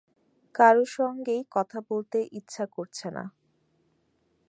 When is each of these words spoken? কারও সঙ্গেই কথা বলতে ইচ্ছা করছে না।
কারও 0.55 0.83
সঙ্গেই 0.91 1.41
কথা 1.51 1.79
বলতে 1.89 2.17
ইচ্ছা 2.31 2.65
করছে 2.67 3.07
না। 3.11 3.23